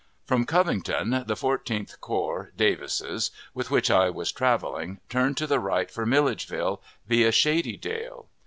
From 0.25 0.45
Covington 0.45 1.25
the 1.27 1.35
Fourteenth 1.35 2.01
Corps 2.01 2.51
(Davis's), 2.57 3.29
with 3.53 3.69
which 3.69 3.91
I 3.91 4.09
was 4.09 4.31
traveling, 4.31 4.99
turned 5.09 5.37
to 5.37 5.45
the 5.45 5.59
right 5.59 5.91
for 5.91 6.07
Milledgeville, 6.07 6.81
via 7.07 7.31
Shady 7.31 7.77
Dale. 7.77 8.25